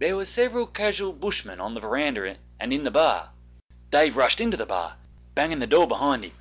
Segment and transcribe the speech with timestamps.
[0.00, 3.30] There were several casual Bushmen on the verandah and in the bar;
[3.92, 4.96] Dave rushed into the bar,
[5.36, 6.34] banging the door to behind him.